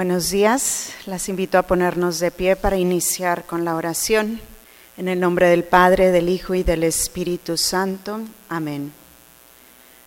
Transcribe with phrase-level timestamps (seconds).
[0.00, 4.40] Buenos días, las invito a ponernos de pie para iniciar con la oración.
[4.96, 8.22] En el nombre del Padre, del Hijo y del Espíritu Santo.
[8.48, 8.94] Amén.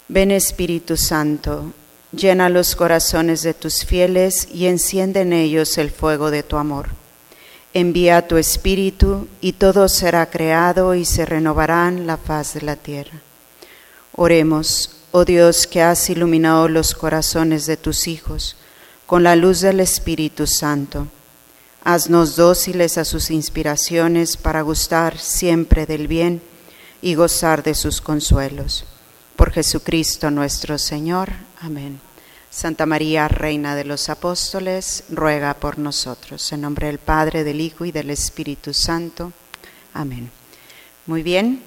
[0.07, 1.73] Ven Espíritu Santo,
[2.11, 6.89] llena los corazones de tus fieles y enciende en ellos el fuego de tu amor.
[7.75, 13.21] Envía tu Espíritu y todo será creado y se renovarán la faz de la tierra.
[14.13, 18.55] Oremos, oh Dios que has iluminado los corazones de tus hijos
[19.05, 21.07] con la luz del Espíritu Santo.
[21.83, 26.41] Haznos dóciles a sus inspiraciones para gustar siempre del bien
[27.01, 28.85] y gozar de sus consuelos.
[29.35, 31.31] Por Jesucristo nuestro Señor.
[31.59, 31.99] Amén.
[32.49, 36.51] Santa María, Reina de los Apóstoles, ruega por nosotros.
[36.51, 39.33] En nombre del Padre, del Hijo y del Espíritu Santo.
[39.93, 40.31] Amén.
[41.05, 41.63] Muy bien,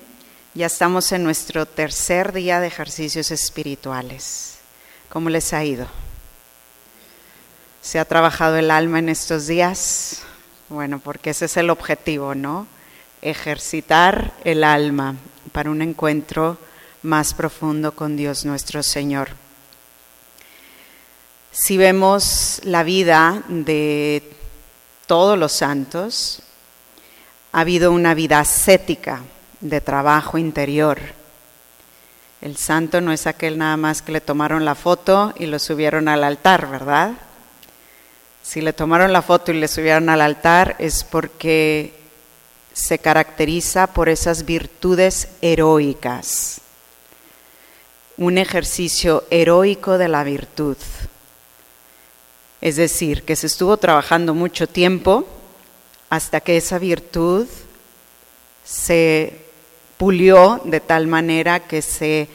[0.55, 4.59] ya estamos en nuestro tercer día de ejercicios espirituales.
[5.11, 5.87] ¿Cómo les ha ido?
[7.87, 10.23] ¿Se ha trabajado el alma en estos días?
[10.69, 12.67] Bueno, porque ese es el objetivo, ¿no?
[13.23, 15.15] Ejercitar el alma
[15.53, 16.59] para un encuentro
[17.03, 19.29] más profundo con Dios nuestro Señor.
[21.53, 24.33] Si vemos la vida de
[25.07, 26.43] todos los santos,
[27.53, 29.21] ha habido una vida ascética
[29.61, 30.99] de trabajo interior.
[32.41, 36.09] El santo no es aquel nada más que le tomaron la foto y lo subieron
[36.09, 37.13] al altar, ¿verdad?
[38.47, 41.93] Si le tomaron la foto y le subieron al altar es porque
[42.73, 46.61] se caracteriza por esas virtudes heroicas.
[48.17, 50.77] Un ejercicio heroico de la virtud.
[52.61, 55.27] Es decir, que se estuvo trabajando mucho tiempo
[56.09, 57.49] hasta que esa virtud
[58.65, 59.41] se
[59.97, 62.29] pulió de tal manera que se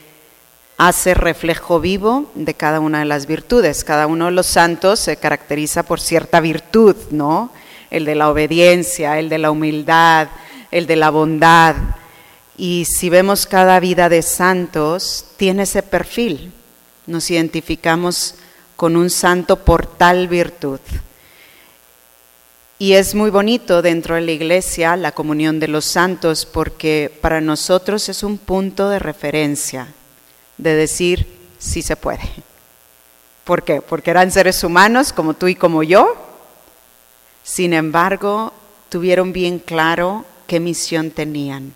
[0.87, 3.83] hace reflejo vivo de cada una de las virtudes.
[3.83, 7.51] Cada uno de los santos se caracteriza por cierta virtud, ¿no?
[7.91, 10.29] El de la obediencia, el de la humildad,
[10.71, 11.75] el de la bondad.
[12.57, 16.51] Y si vemos cada vida de santos, tiene ese perfil.
[17.05, 18.33] Nos identificamos
[18.75, 20.79] con un santo por tal virtud.
[22.79, 27.39] Y es muy bonito dentro de la iglesia la comunión de los santos porque para
[27.39, 29.87] nosotros es un punto de referencia
[30.61, 31.27] de decir
[31.59, 32.21] sí se puede.
[33.43, 33.81] ¿Por qué?
[33.81, 36.15] Porque eran seres humanos como tú y como yo.
[37.43, 38.53] Sin embargo,
[38.89, 41.73] tuvieron bien claro qué misión tenían.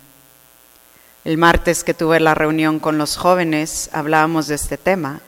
[1.24, 5.20] El martes que tuve la reunión con los jóvenes hablábamos de este tema,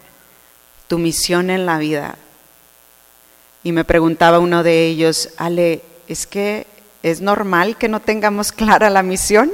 [0.86, 2.16] tu misión en la vida.
[3.64, 6.68] Y me preguntaba uno de ellos, Ale, ¿es que
[7.02, 9.50] es normal que no tengamos clara la misión?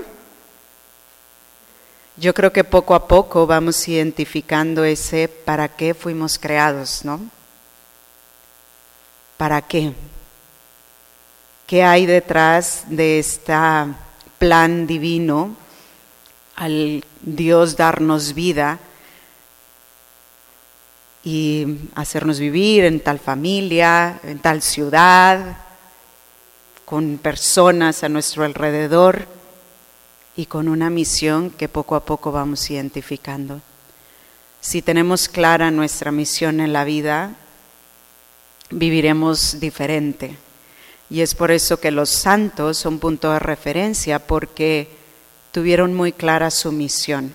[2.16, 7.20] Yo creo que poco a poco vamos identificando ese para qué fuimos creados, ¿no?
[9.36, 9.92] ¿Para qué?
[11.66, 13.52] ¿Qué hay detrás de este
[14.38, 15.56] plan divino
[16.54, 18.78] al Dios darnos vida
[21.24, 25.56] y hacernos vivir en tal familia, en tal ciudad,
[26.84, 29.26] con personas a nuestro alrededor?
[30.36, 33.60] Y con una misión que poco a poco vamos identificando.
[34.60, 37.34] Si tenemos clara nuestra misión en la vida,
[38.70, 40.36] viviremos diferente.
[41.10, 44.88] Y es por eso que los santos son punto de referencia, porque
[45.52, 47.34] tuvieron muy clara su misión.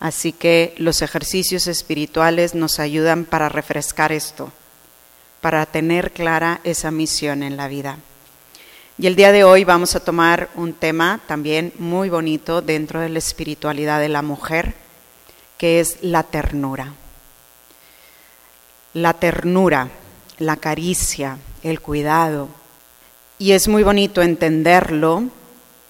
[0.00, 4.52] Así que los ejercicios espirituales nos ayudan para refrescar esto,
[5.40, 7.98] para tener clara esa misión en la vida.
[8.98, 13.10] Y el día de hoy vamos a tomar un tema también muy bonito dentro de
[13.10, 14.72] la espiritualidad de la mujer,
[15.58, 16.94] que es la ternura.
[18.94, 19.90] La ternura,
[20.38, 22.48] la caricia, el cuidado.
[23.38, 25.24] Y es muy bonito entenderlo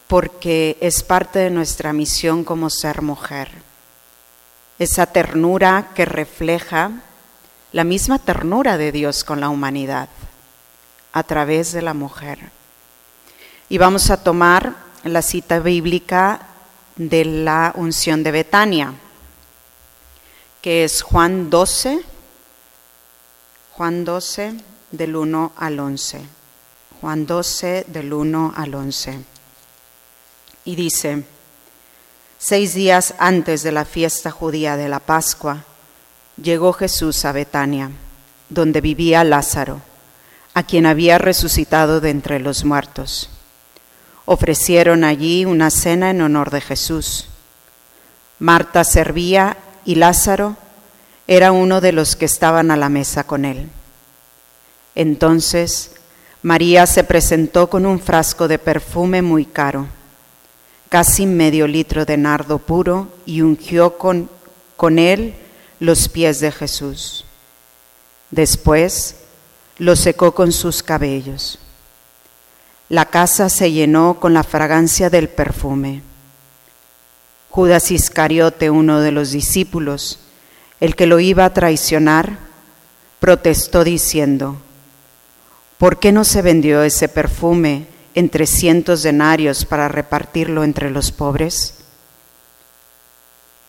[0.09, 3.53] porque es parte de nuestra misión como ser mujer.
[4.81, 6.91] Esa ternura que refleja
[7.71, 10.09] la misma ternura de Dios con la humanidad
[11.13, 12.56] a través de la mujer.
[13.69, 16.41] Y vamos a tomar la cita bíblica
[16.95, 18.95] de la unción de Betania,
[20.63, 22.01] que es Juan 12,
[23.73, 24.55] Juan 12
[24.93, 26.21] del 1 al 11.
[27.01, 29.19] Juan 12 del 1 al 11.
[30.65, 31.25] Y dice,
[32.39, 35.65] seis días antes de la fiesta judía de la Pascua,
[36.41, 37.91] llegó Jesús a Betania,
[38.49, 39.83] donde vivía Lázaro,
[40.55, 43.31] a quien había resucitado de entre los muertos
[44.27, 47.29] ofrecieron allí una cena en honor de Jesús.
[48.39, 50.57] Marta servía y Lázaro
[51.27, 53.71] era uno de los que estaban a la mesa con él.
[54.95, 55.93] Entonces
[56.43, 59.87] María se presentó con un frasco de perfume muy caro,
[60.89, 64.29] casi medio litro de nardo puro, y ungió con,
[64.77, 65.35] con él
[65.81, 67.25] los pies de Jesús.
[68.31, 69.17] Después
[69.79, 71.59] lo secó con sus cabellos.
[72.89, 76.03] La casa se llenó con la fragancia del perfume.
[77.51, 80.21] Judas Iscariote, uno de los discípulos,
[80.79, 82.39] el que lo iba a traicionar,
[83.19, 84.59] protestó diciendo,
[85.79, 91.79] ¿por qué no se vendió ese perfume en trescientos denarios para repartirlo entre los pobres?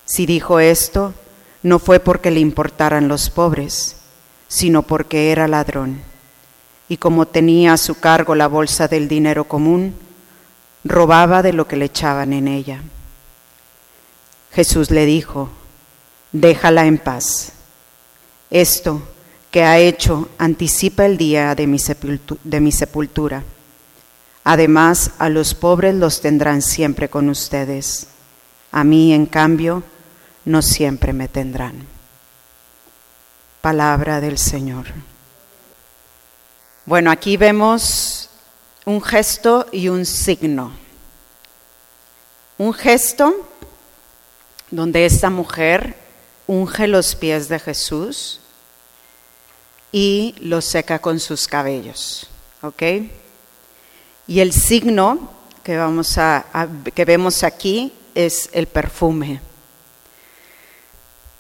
[0.06, 1.14] Si dijo esto,
[1.64, 3.96] no fue porque le importaran los pobres,
[4.48, 6.02] sino porque era ladrón.
[6.90, 9.96] Y como tenía a su cargo la bolsa del dinero común,
[10.84, 12.82] robaba de lo que le echaban en ella.
[14.52, 15.50] Jesús le dijo,
[16.32, 17.54] déjala en paz.
[18.50, 19.02] Esto
[19.52, 21.80] que ha hecho anticipa el día de mi,
[22.72, 23.44] sepultura.
[24.44, 28.08] Además, a los pobres los tendrán siempre con ustedes.
[28.72, 29.84] A mí, en cambio,
[30.46, 31.86] no siempre me tendrán.
[33.62, 34.86] Palabra del Señor.
[36.88, 38.30] Bueno, aquí vemos
[38.86, 40.72] un gesto y un signo.
[42.58, 43.46] Un gesto
[44.72, 45.98] donde esta mujer
[46.48, 48.40] unge los pies de Jesús
[49.92, 52.30] y los seca con sus cabellos.
[52.62, 52.82] ¿Ok?
[54.26, 55.30] Y el signo
[55.66, 56.46] que, vamos a,
[56.96, 59.42] que vemos aquí es el perfume.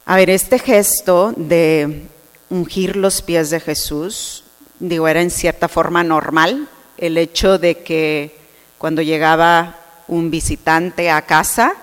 [0.03, 2.09] A ver, este gesto de
[2.49, 4.43] ungir los pies de Jesús,
[4.79, 6.67] digo, era en cierta forma normal.
[6.97, 8.37] El hecho de que
[8.77, 9.75] cuando llegaba
[10.07, 11.73] un visitante a casa,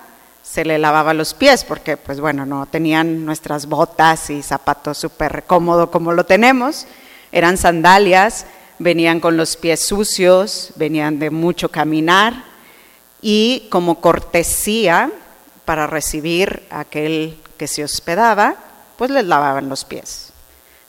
[0.43, 5.45] se le lavaba los pies, porque pues bueno, no tenían nuestras botas y zapatos súper
[5.47, 6.87] cómodos como lo tenemos,
[7.33, 8.47] eran sandalias,
[8.79, 12.45] venían con los pies sucios, venían de mucho caminar
[13.21, 15.11] y como cortesía
[15.65, 18.57] para recibir a aquel que se hospedaba,
[18.99, 20.34] pues les lavaban los pies.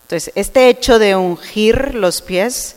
[0.06, 2.76] Entonces, este hecho de ungir los pies,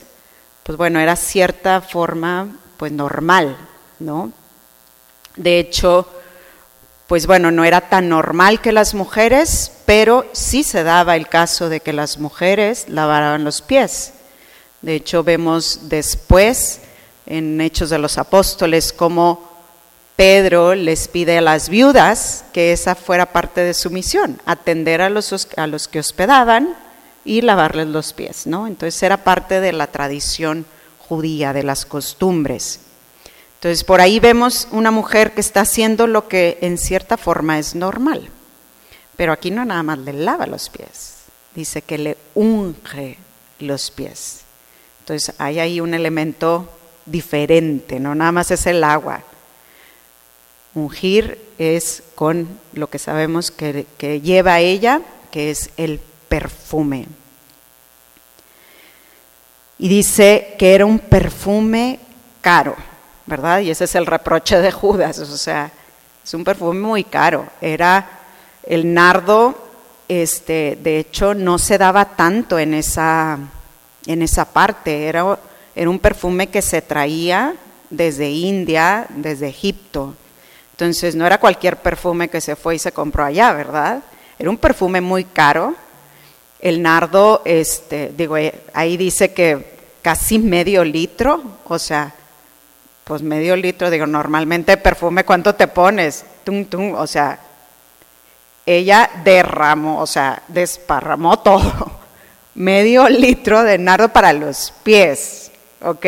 [0.62, 3.54] pues bueno, era cierta forma, pues normal,
[3.98, 4.32] ¿no?
[5.36, 6.08] De hecho,
[7.06, 11.68] pues bueno, no era tan normal que las mujeres, pero sí se daba el caso
[11.68, 14.14] de que las mujeres lavaran los pies.
[14.80, 16.80] De hecho, vemos después
[17.26, 19.46] en Hechos de los Apóstoles cómo
[20.16, 25.10] Pedro les pide a las viudas que esa fuera parte de su misión, atender a
[25.10, 26.87] los, a los que hospedaban
[27.28, 28.66] y lavarles los pies, ¿no?
[28.66, 30.64] Entonces era parte de la tradición
[30.98, 32.80] judía, de las costumbres.
[33.56, 37.74] Entonces por ahí vemos una mujer que está haciendo lo que en cierta forma es
[37.74, 38.30] normal,
[39.16, 41.16] pero aquí no nada más le lava los pies,
[41.54, 43.18] dice que le unge
[43.58, 44.40] los pies.
[45.00, 46.68] Entonces hay ahí un elemento
[47.04, 49.22] diferente, no nada más es el agua,
[50.74, 53.86] Ungir es con lo que sabemos que,
[54.22, 57.06] lleva ella, que es el perfume.
[59.78, 62.00] Y dice que era un perfume
[62.40, 62.74] caro,
[63.26, 63.60] ¿verdad?
[63.60, 65.70] Y ese es el reproche de Judas, o sea,
[66.24, 67.46] es un perfume muy caro.
[67.60, 68.08] Era
[68.64, 69.56] el nardo,
[70.08, 73.38] este, de hecho, no se daba tanto en esa,
[74.06, 75.38] en esa parte, era,
[75.74, 77.54] era un perfume que se traía
[77.90, 80.14] desde India, desde Egipto.
[80.72, 84.02] Entonces no era cualquier perfume que se fue y se compró allá, ¿verdad?
[84.38, 85.74] Era un perfume muy caro.
[86.60, 92.14] El nardo, este, digo, eh, ahí dice que casi medio litro, o sea,
[93.04, 96.24] pues medio litro, digo, normalmente perfume, ¿cuánto te pones?
[96.44, 97.38] Tum, tum, o sea,
[98.66, 101.98] ella derramó, o sea, desparramó todo.
[102.54, 106.06] medio litro de nardo para los pies, ¿ok?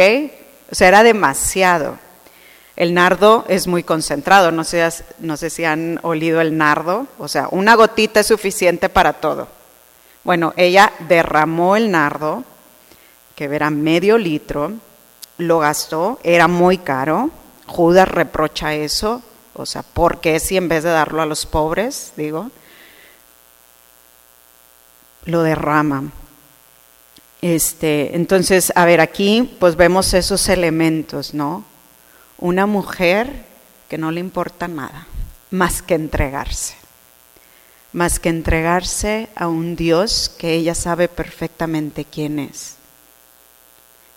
[0.70, 1.96] O sea, era demasiado.
[2.76, 4.88] El nardo es muy concentrado, no sé,
[5.18, 9.48] no sé si han olido el nardo, o sea, una gotita es suficiente para todo.
[10.24, 12.44] Bueno, ella derramó el nardo,
[13.34, 14.72] que era medio litro,
[15.38, 17.30] lo gastó, era muy caro.
[17.66, 19.22] Judas reprocha eso,
[19.54, 22.50] o sea, ¿por qué si en vez de darlo a los pobres, digo,
[25.24, 26.10] lo derrama?
[27.42, 31.64] Este, entonces, a ver, aquí pues vemos esos elementos, ¿no?
[32.40, 33.44] una mujer
[33.88, 35.06] que no le importa nada
[35.50, 36.74] más que entregarse,
[37.92, 42.76] más que entregarse a un Dios que ella sabe perfectamente quién es.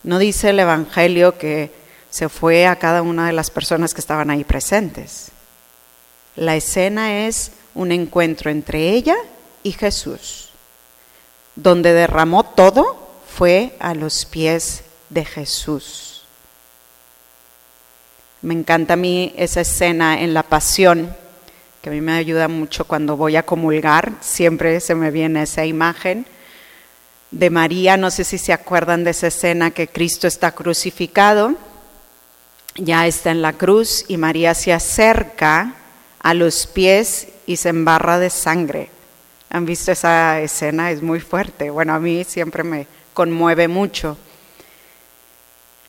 [0.04, 1.72] No dice el Evangelio que
[2.10, 5.32] se fue a cada una de las personas que estaban ahí presentes.
[6.36, 9.16] La escena es un encuentro entre ella
[9.64, 10.50] y Jesús,
[11.56, 16.24] donde derramó todo fue a los pies de Jesús.
[18.42, 21.16] Me encanta a mí esa escena en la pasión,
[21.84, 25.66] que a mí me ayuda mucho cuando voy a comulgar, siempre se me viene esa
[25.66, 26.26] imagen
[27.30, 31.56] de María, no sé si se acuerdan de esa escena que Cristo está crucificado,
[32.76, 35.74] ya está en la cruz y María se acerca
[36.20, 38.90] a los pies y se embarra de sangre.
[39.50, 40.90] ¿Han visto esa escena?
[40.90, 41.70] Es muy fuerte.
[41.70, 44.18] Bueno, a mí siempre me conmueve mucho.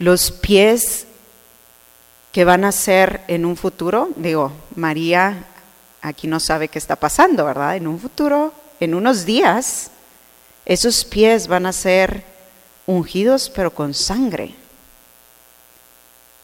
[0.01, 1.07] Los pies
[2.33, 5.47] que van a ser en un futuro, digo, María
[6.05, 7.77] aquí no sabe qué está pasando, ¿verdad?
[7.77, 9.91] En un futuro, en unos días,
[10.67, 12.23] esos pies van a ser
[12.87, 14.55] ungidos pero con sangre.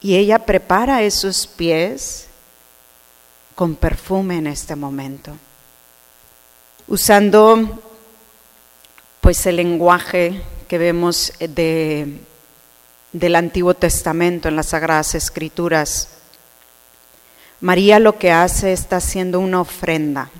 [0.01, 2.27] Y ella prepara esos pies
[3.55, 5.37] con perfume en este momento,
[6.89, 7.83] usando
[9.21, 12.19] pues el lenguaje que vemos de,
[13.13, 16.20] del Antiguo Testamento en las Sagradas Escrituras.
[17.61, 20.31] María lo que hace está haciendo una ofrenda,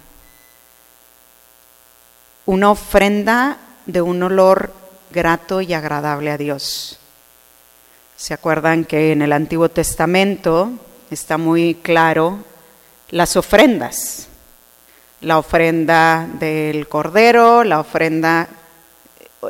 [2.47, 4.73] una ofrenda de un olor
[5.11, 6.99] grato y agradable a Dios.
[8.17, 10.73] ¿Se acuerdan que en el Antiguo Testamento
[11.11, 12.39] está muy claro
[13.11, 14.29] las ofrendas?
[15.21, 18.49] La ofrenda del cordero, la ofrenda,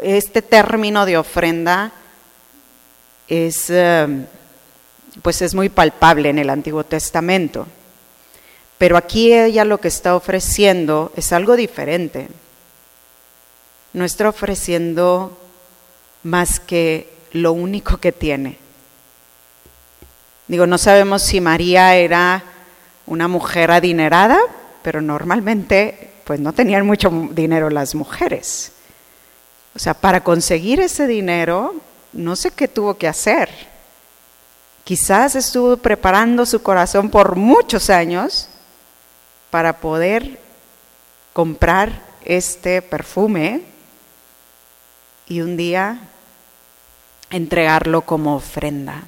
[0.02, 1.92] este término de ofrenda
[3.28, 4.26] es, eh,
[5.22, 7.66] pues es muy palpable en el Antiguo Testamento.
[8.78, 12.28] Pero aquí ella lo que está ofreciendo es algo diferente
[13.92, 15.36] no está ofreciendo
[16.22, 18.58] más que lo único que tiene.
[20.48, 22.42] Digo, no sabemos si María era
[23.06, 24.38] una mujer adinerada,
[24.82, 28.72] pero normalmente pues no tenían mucho dinero las mujeres.
[29.74, 31.74] O sea, para conseguir ese dinero,
[32.12, 33.48] no sé qué tuvo que hacer.
[34.90, 38.48] Quizás estuvo preparando su corazón por muchos años
[39.48, 40.40] para poder
[41.32, 43.62] comprar este perfume
[45.28, 46.00] y un día
[47.30, 49.04] entregarlo como ofrenda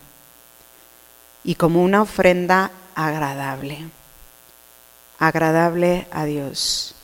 [1.42, 3.88] y como una ofrenda agradable,
[5.18, 6.94] agradable a Dios.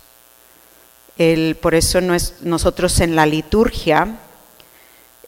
[1.17, 4.21] El, por eso nosotros en la liturgia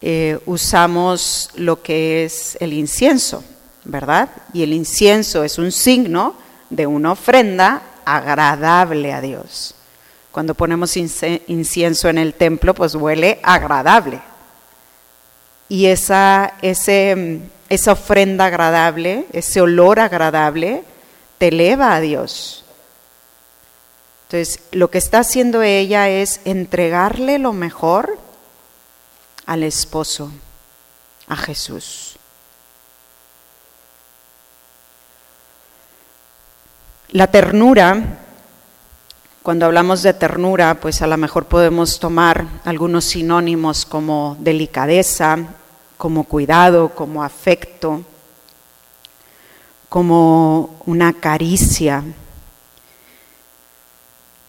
[0.03, 3.45] eh, usamos lo que es el incienso,
[3.85, 4.31] ¿verdad?
[4.53, 6.35] Y el incienso es un signo
[6.71, 9.75] de una ofrenda agradable a Dios.
[10.33, 14.21] Cuando ponemos incienso en el templo, pues huele agradable.
[15.69, 20.85] Y esa, esa ofrenda agradable, ese olor agradable,
[21.39, 22.65] te eleva a Dios.
[24.29, 28.19] Entonces, lo que está haciendo ella es entregarle lo mejor
[29.51, 30.31] al esposo,
[31.27, 32.15] a Jesús.
[37.09, 38.21] La ternura
[39.43, 45.37] cuando hablamos de ternura, pues a lo mejor podemos tomar algunos sinónimos como delicadeza,
[45.97, 48.05] como cuidado, como afecto,
[49.89, 52.05] como una caricia.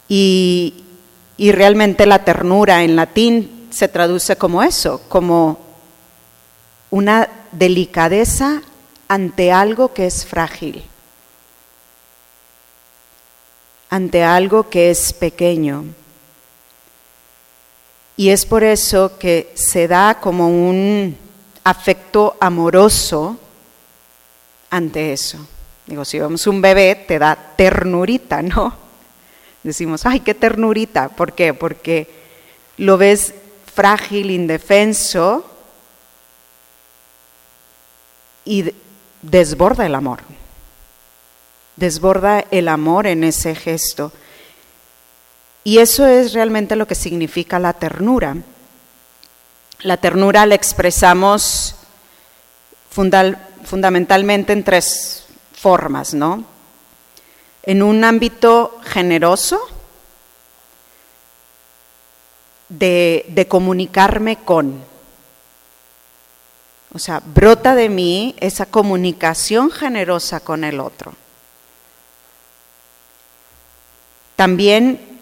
[0.08, 0.84] Y,
[1.38, 5.60] y realmente la ternura en latín se traduce como eso, como
[6.92, 8.62] una delicadeza
[9.08, 10.84] ante algo que es frágil
[13.92, 15.84] ante algo que es pequeño.
[18.16, 21.18] Y es por eso que se da como un
[21.66, 23.38] afecto amoroso
[24.70, 25.46] ante eso.
[25.86, 28.74] Digo, si vemos un bebé, te da ternurita, ¿no?
[29.62, 31.10] Decimos, ay, qué ternurita.
[31.10, 31.54] ¿Por qué?
[31.54, 32.10] Porque
[32.78, 33.34] lo ves
[33.74, 35.46] frágil, indefenso
[38.46, 38.74] y
[39.22, 40.22] desborda el amor
[41.82, 44.12] desborda el amor en ese gesto.
[45.64, 48.38] Y eso es realmente lo que significa la ternura.
[49.82, 51.76] La ternura la expresamos
[52.92, 56.46] fundamentalmente en tres formas, ¿no?
[57.64, 59.60] En un ámbito generoso,
[62.72, 64.84] de, comunicarme con.
[66.94, 71.14] O sea, brota de mí esa comunicación generosa con el otro.
[74.36, 75.20] También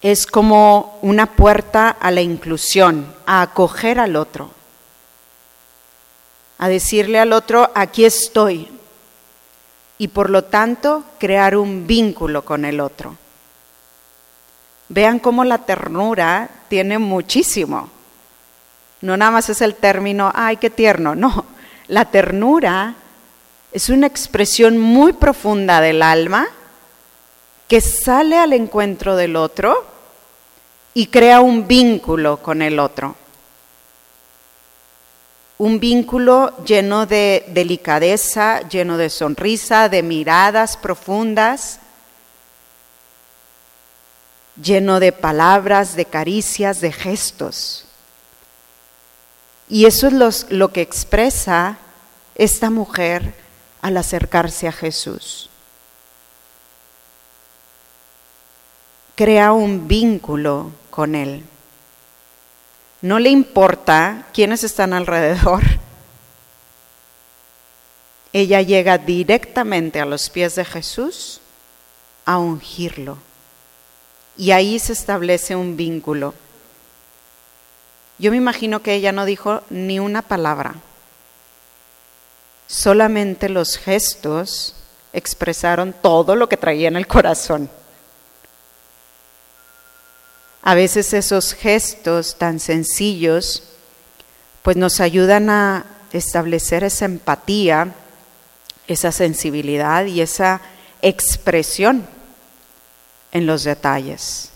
[0.00, 4.50] es como una puerta a la inclusión, a acoger al otro,
[6.58, 8.70] a decirle al otro, aquí estoy,
[9.98, 13.16] y por lo tanto crear un vínculo con el otro.
[14.88, 17.90] Vean cómo la ternura tiene muchísimo.
[19.00, 21.14] No nada más es el término, ay, qué tierno.
[21.14, 21.44] No,
[21.88, 22.94] la ternura
[23.72, 26.48] es una expresión muy profunda del alma
[27.68, 29.86] que sale al encuentro del otro
[30.94, 33.16] y crea un vínculo con el otro.
[35.58, 41.80] Un vínculo lleno de delicadeza, lleno de sonrisa, de miradas profundas,
[44.62, 47.84] lleno de palabras, de caricias, de gestos.
[49.68, 51.78] Y eso es lo que expresa
[52.34, 53.34] esta mujer
[53.82, 55.50] al acercarse a Jesús.
[59.14, 61.44] Crea un vínculo con Él.
[63.02, 65.62] No le importa quiénes están alrededor.
[68.32, 71.40] Ella llega directamente a los pies de Jesús
[72.24, 73.18] a ungirlo.
[74.36, 76.34] Y ahí se establece un vínculo.
[78.18, 80.74] Yo me imagino que ella no dijo ni una palabra.
[82.66, 84.74] Solamente los gestos
[85.12, 87.70] expresaron todo lo que traía en el corazón.
[90.62, 93.62] A veces esos gestos tan sencillos
[94.62, 97.94] pues nos ayudan a establecer esa empatía,
[98.88, 100.60] esa sensibilidad y esa
[101.02, 102.08] expresión
[103.32, 104.50] en los detalles.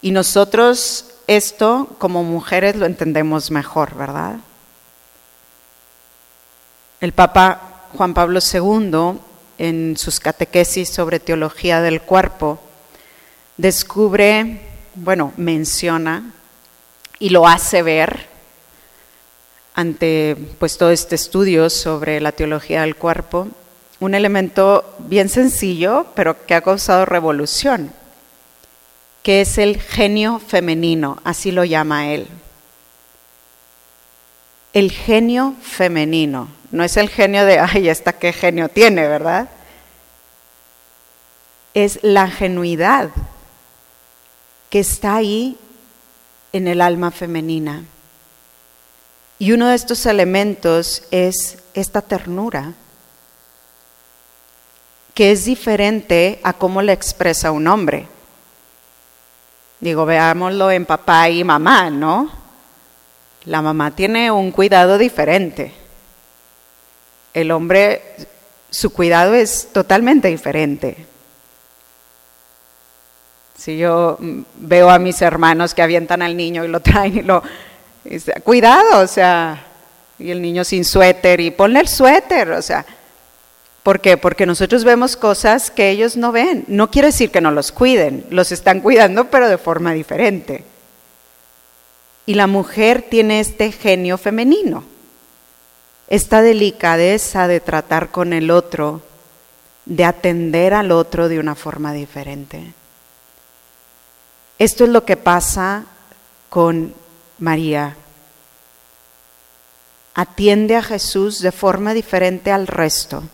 [0.00, 4.36] Y nosotros esto como mujeres lo entendemos mejor, ¿verdad?
[7.00, 9.18] El Papa Juan Pablo II,
[9.58, 12.58] en sus catequesis sobre teología del cuerpo,
[13.56, 14.60] descubre,
[14.94, 16.32] bueno, menciona
[17.18, 18.26] y lo hace ver
[19.74, 23.48] ante pues todo este estudio sobre la teología del cuerpo,
[24.02, 27.92] un elemento bien sencillo, pero que ha causado revolución,
[29.22, 32.26] que es el genio femenino, así lo llama él.
[34.72, 39.48] El genio femenino, no es el genio de, ay, esta qué genio tiene, ¿verdad?
[41.72, 43.10] Es la genuidad
[44.68, 45.56] que está ahí
[46.52, 47.84] en el alma femenina.
[49.38, 52.74] Y uno de estos elementos es esta ternura
[55.14, 58.06] que es diferente a cómo le expresa un hombre.
[59.80, 62.30] Digo, veámoslo en papá y mamá, ¿no?
[63.44, 65.72] La mamá tiene un cuidado diferente.
[67.34, 68.02] El hombre,
[68.70, 71.06] su cuidado es totalmente diferente.
[73.58, 74.18] Si yo
[74.56, 77.42] veo a mis hermanos que avientan al niño y lo traen y lo...
[78.42, 79.64] Cuidado, o sea,
[80.18, 82.84] y el niño sin suéter y ponle el suéter, o sea,
[83.82, 84.16] ¿Por qué?
[84.16, 86.64] Porque nosotros vemos cosas que ellos no ven.
[86.68, 90.64] No quiere decir que no los cuiden, los están cuidando, pero de forma diferente.
[92.26, 94.84] Y la mujer tiene este genio femenino,
[96.06, 99.02] esta delicadeza de tratar con el otro,
[99.86, 102.74] de atender al otro de una forma diferente.
[104.60, 105.86] Esto es lo que pasa
[106.48, 106.94] con
[107.40, 107.96] María.
[110.14, 113.24] Atiende a Jesús de forma diferente al resto.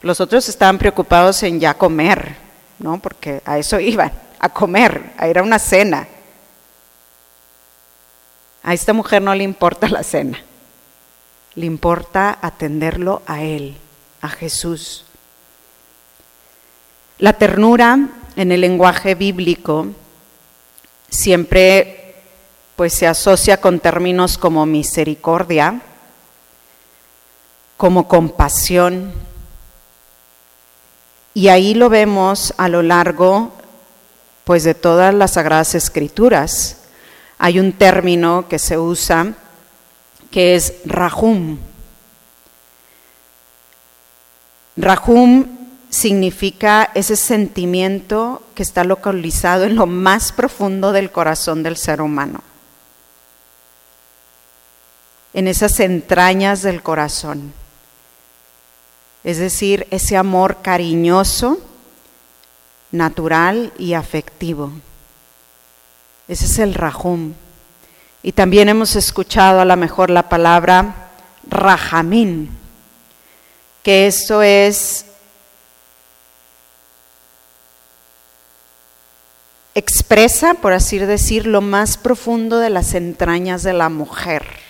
[0.00, 2.36] Los otros estaban preocupados en ya comer,
[2.78, 3.00] ¿no?
[3.00, 6.06] Porque a eso iban, a comer, a ir a una cena.
[8.62, 10.38] A esta mujer no le importa la cena,
[11.54, 13.76] le importa atenderlo a Él,
[14.20, 15.04] a Jesús.
[17.18, 17.98] La ternura
[18.36, 19.88] en el lenguaje bíblico
[21.08, 22.14] siempre
[22.76, 25.80] pues se asocia con términos como misericordia,
[27.76, 29.12] como compasión,
[31.34, 33.52] y ahí lo vemos a lo largo
[34.44, 36.78] pues de todas las sagradas escrituras.
[37.38, 39.34] Hay un término que se usa
[40.30, 41.58] que es rahum.
[44.76, 45.46] Rahum
[45.90, 52.42] significa ese sentimiento que está localizado en lo más profundo del corazón del ser humano,
[55.34, 57.52] en esas entrañas del corazón
[59.28, 61.60] es decir, ese amor cariñoso,
[62.90, 64.72] natural y afectivo.
[66.28, 67.34] Ese es el rajum.
[68.22, 71.10] Y también hemos escuchado a lo mejor la palabra
[71.46, 72.48] rajamín,
[73.82, 75.04] que eso es
[79.74, 84.67] expresa, por así decir, lo más profundo de las entrañas de la mujer.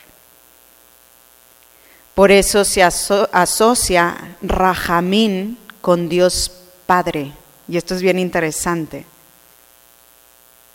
[2.19, 6.51] Por eso se asocia Rajamín con Dios
[6.85, 7.31] Padre.
[7.69, 9.07] Y esto es bien interesante.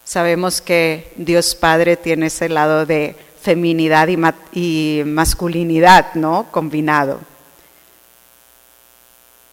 [0.06, 4.08] Sabemos que Dios Padre tiene ese lado de feminidad
[4.54, 6.48] y, masculinidad, ¿no?
[6.50, 7.20] Combinado.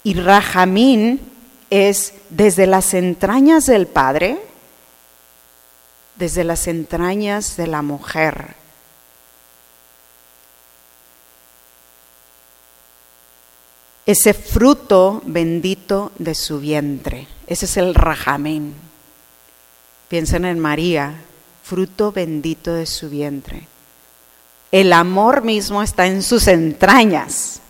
[0.04, 1.20] Y Rajamín
[1.70, 4.38] es desde las entrañas del Padre,
[6.14, 8.54] desde las entrañas de la mujer.
[14.10, 17.28] Ese fruto bendito de su vientre.
[17.46, 18.74] Ese es el Rajamín.
[20.08, 21.14] Piensen en María,
[21.62, 23.68] fruto bendito de su vientre.
[24.72, 27.60] El amor mismo está en sus entrañas.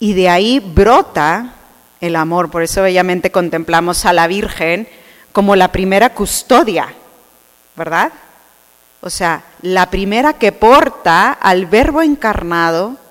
[0.00, 1.54] Y de ahí brota
[2.00, 2.50] el amor.
[2.50, 4.88] Por eso bellamente contemplamos a la Virgen
[5.30, 6.92] como la primera custodia,
[7.76, 8.10] ¿verdad?
[9.00, 13.03] O sea, la primera que porta al Verbo encarnado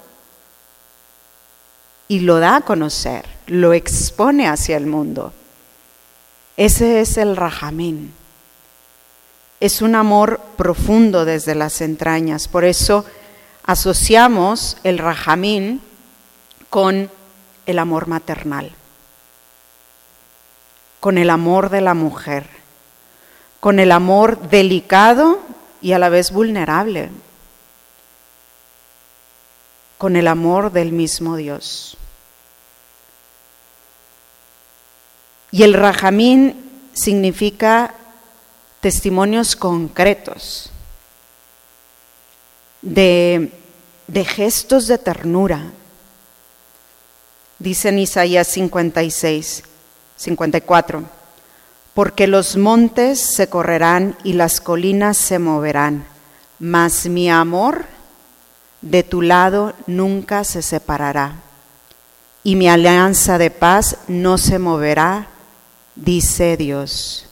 [2.08, 5.34] y lo da a conocer, lo expone hacia el mundo.
[6.58, 8.14] Ese es el rajamín.
[9.60, 12.48] Es un amor profundo desde las entrañas.
[12.48, 13.06] Por eso
[13.64, 15.82] asociamos el rajamín
[16.70, 17.10] con
[17.66, 18.72] el amor maternal,
[21.00, 22.48] con el amor de la mujer,
[23.60, 25.40] con el amor delicado
[25.82, 27.10] y a la vez vulnerable,
[30.04, 31.96] con el amor del mismo Dios.
[35.50, 37.94] Y el rajamín significa
[38.82, 40.72] testimonios concretos
[42.82, 43.50] de,
[44.26, 45.72] gestos de ternura.
[47.58, 49.64] Dice en Isaías 56,
[50.18, 51.04] 54,
[51.94, 56.06] porque los montes se correrán y las colinas se moverán,
[56.60, 57.93] mas mi amor
[58.84, 61.38] de tu lado nunca se separará,
[62.44, 65.30] y mi alianza de paz no se moverá
[65.96, 67.26] dice Dios,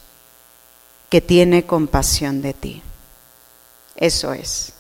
[1.10, 2.82] que tiene compasión de ti.
[3.98, 4.74] Eso es.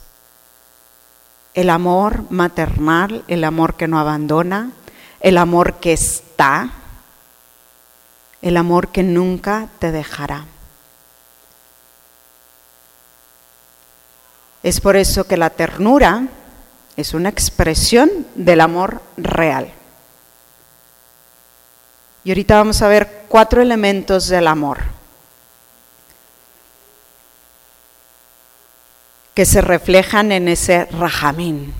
[1.53, 4.71] El amor maternal, el amor que no abandona,
[5.19, 6.71] el amor que está,
[8.41, 10.45] el amor que nunca te dejará.
[14.63, 16.27] Es por eso que la ternura
[16.97, 19.71] es una expresión del amor real.
[22.23, 24.79] Y ahorita vamos a ver cuatro elementos del amor
[29.33, 31.73] que se reflejan en ese rajamín.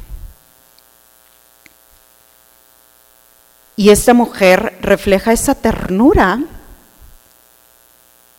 [3.76, 6.39] Y esta mujer refleja esa ternura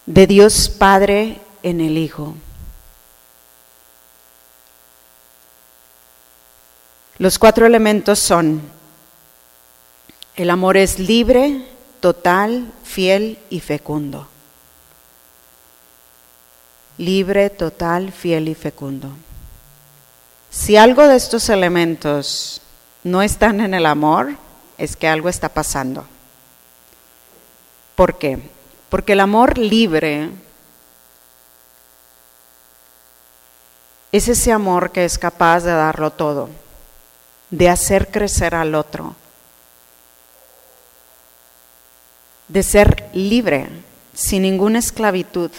[0.07, 2.35] de Dios Padre en el Hijo.
[7.23, 8.61] Los cuatro elementos son,
[10.35, 11.65] el amor es libre,
[12.01, 14.27] total, fiel y fecundo.
[16.99, 19.09] Libre, total, fiel y fecundo.
[20.51, 22.61] Si algo de estos elementos
[23.05, 24.33] no están en el amor,
[24.77, 26.05] es que algo está pasando.
[27.95, 28.41] ¿Por qué?
[28.91, 30.29] Porque el amor libre
[34.11, 36.49] es ese amor que es capaz de darlo todo,
[37.53, 39.15] de hacer crecer al otro,
[42.49, 43.69] de ser libre,
[44.15, 45.51] sin ninguna esclavitud,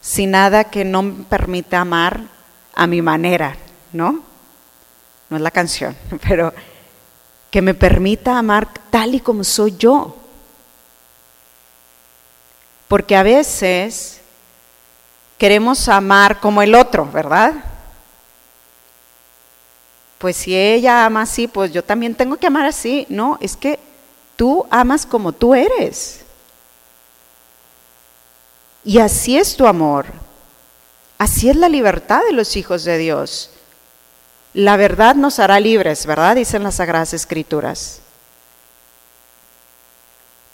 [0.00, 2.22] sin nada que no me permita amar
[2.74, 3.56] a mi manera,
[3.92, 4.24] ¿no?
[5.30, 5.96] No es la canción,
[6.28, 6.52] pero
[7.48, 10.16] que me permita amar tal y como soy yo.
[12.88, 14.20] Porque a veces
[15.38, 17.54] queremos amar como el otro, ¿verdad?
[20.24, 23.04] Pues si ella ama así, pues yo también tengo que amar así.
[23.10, 23.78] No, es que
[24.36, 26.20] Tú amas como tú eres.
[28.84, 30.06] Y así es tu amor.
[31.18, 33.50] Así es la libertad de los hijos de Dios.
[34.52, 36.36] La verdad nos hará libres, ¿verdad?
[36.36, 38.00] Dicen las Sagradas Escrituras.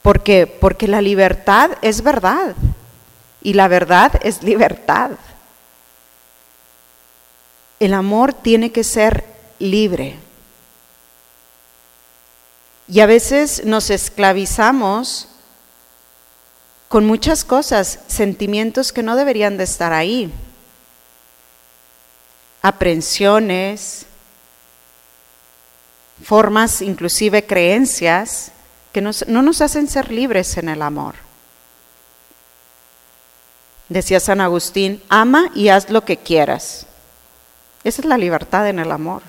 [0.02, 0.46] ¿Por qué?
[0.46, 2.54] Porque la libertad es verdad.
[3.42, 5.12] Y la verdad es libertad.
[7.78, 9.24] El amor tiene que ser
[9.61, 10.16] libre.
[12.88, 15.29] Y a veces nos esclavizamos
[16.88, 20.33] con muchas cosas, sentimientos que no deberían de estar ahí,
[22.62, 24.07] aprensiones,
[26.25, 28.51] formas, inclusive creencias,
[28.92, 31.14] que no nos hacen ser libres en el amor.
[33.88, 36.87] Decía San Agustín, ama y haz lo que quieras.
[37.85, 39.23] Esa es la libertad en el amor.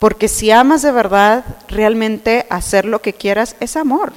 [0.00, 4.14] Porque si amas de verdad, realmente hacer lo que quieras es amor.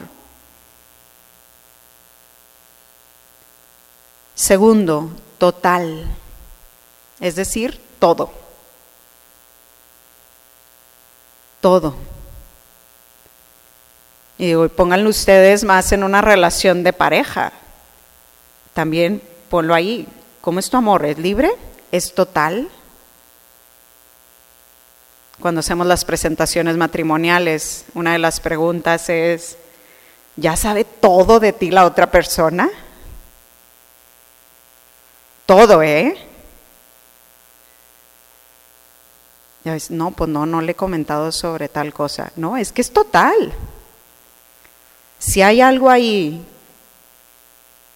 [4.34, 6.08] Segundo, total,
[7.20, 8.32] es decir, todo.
[11.60, 11.96] Todo.
[14.38, 17.52] Y digo, pónganlo ustedes más en una relación de pareja.
[18.74, 20.08] También ponlo ahí.
[20.40, 21.06] ¿Cómo es tu amor?
[21.06, 21.52] ¿Es libre?
[21.92, 22.70] ¿Es total?
[25.44, 29.58] Cuando hacemos las presentaciones matrimoniales, una de las preguntas es,
[30.38, 32.70] ¿ya sabe todo de ti la otra persona?
[35.46, 36.16] Todo, ¿eh?
[39.66, 42.32] Ya ves, no, pues no, no le he comentado sobre tal cosa.
[42.38, 43.52] No, es que es total.
[45.20, 46.42] Si hay algo ahí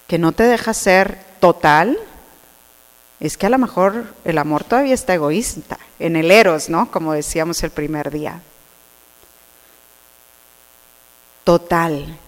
[0.06, 1.98] que no te deja ser total,
[3.20, 6.90] es que a lo mejor el amor todavía está egoísta, en el eros, ¿no?
[6.90, 8.40] Como decíamos el primer día.
[11.44, 12.18] Total.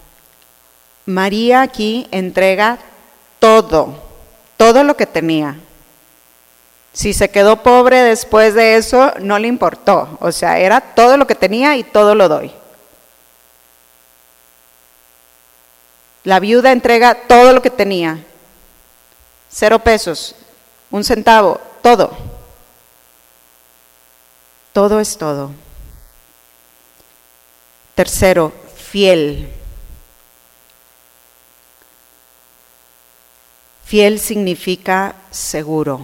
[1.05, 2.79] María aquí entrega
[3.39, 3.95] todo,
[4.57, 5.57] todo lo que tenía.
[6.93, 10.17] Si se quedó pobre después de eso, no le importó.
[10.19, 12.51] O sea, era todo lo que tenía y todo lo doy.
[16.23, 18.23] La viuda entrega todo lo que tenía.
[19.49, 20.35] Cero pesos,
[20.91, 22.30] un centavo, todo.
[24.73, 25.51] Todo es todo.
[27.95, 29.51] Tercero, fiel.
[33.85, 36.01] Fiel significa seguro.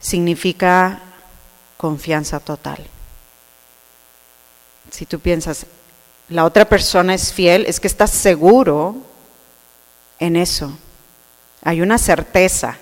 [0.00, 1.00] Significa
[1.76, 2.88] confianza total
[4.92, 5.66] si tú piensas,
[6.28, 8.96] la otra persona es fiel, es que estás seguro
[10.18, 10.76] en eso.
[11.62, 12.78] Hay una certeza.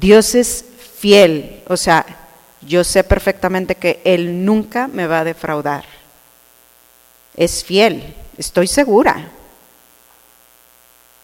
[0.00, 0.64] Dios es
[0.98, 2.04] fiel, o sea,
[2.60, 5.84] yo sé perfectamente que Él nunca me va a defraudar.
[7.36, 9.30] Es fiel, estoy segura.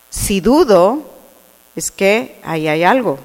[0.09, 1.02] Si dudo,
[1.74, 3.18] es que ahí hay algo.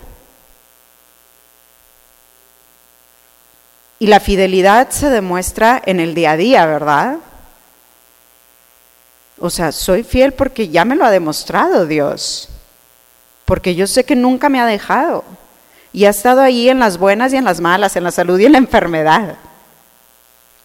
[3.99, 7.17] Y la fidelidad se demuestra en el día a día, ¿verdad?
[9.37, 12.49] O sea, soy fiel porque ya me lo ha demostrado Dios,
[13.45, 15.34] porque yo sé que nunca me ha dejado
[15.95, 18.45] y ha estado ahí en las buenas y en las malas, en la salud y
[18.45, 19.37] en la enfermedad.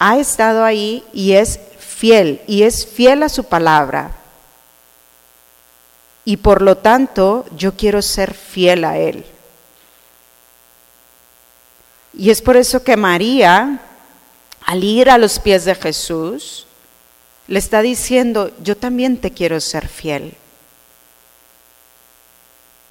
[0.00, 4.10] Ha estado ahí y es fiel, y es fiel a su palabra.
[6.24, 9.24] Y por lo tanto, yo quiero ser fiel a Él.
[12.12, 13.78] Y es por eso que María,
[14.66, 16.66] al ir a los pies de Jesús,
[17.46, 20.34] le está diciendo, yo también te quiero ser fiel.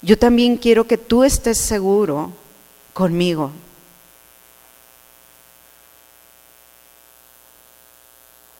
[0.02, 2.32] Yo también quiero que tú estés seguro
[2.92, 3.50] conmigo.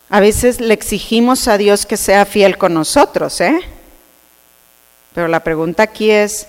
[0.09, 3.61] A veces le exigimos a Dios que sea fiel con nosotros, ¿eh?
[5.15, 6.49] Pero la pregunta aquí es,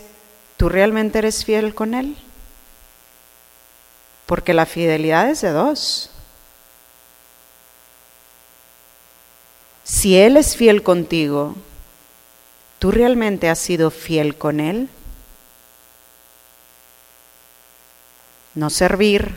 [0.58, 2.16] ¿tú realmente eres fiel con Él?
[4.32, 6.10] porque la fidelidad es de dos.
[9.84, 11.54] Si Él es fiel contigo,
[12.82, 14.90] ¿tú realmente has sido fiel con Él?
[18.56, 19.34] No servir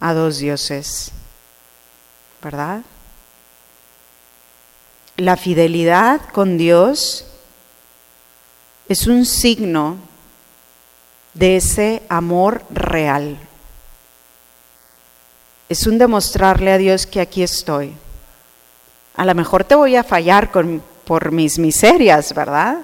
[0.00, 1.12] a dos dioses,
[2.42, 2.80] ¿verdad?
[5.16, 7.26] La fidelidad con Dios
[8.88, 9.98] es un signo
[11.34, 13.38] de ese amor real
[15.68, 17.92] es un demostrarle a Dios que aquí estoy.
[19.16, 20.50] A lo mejor te voy a fallar
[21.06, 22.82] por mis miserias, ¿verdad?